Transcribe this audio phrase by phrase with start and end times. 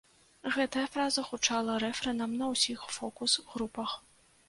[0.55, 3.99] Гэтая фраза гучала рэфрэнам на ўсіх фокус-групах.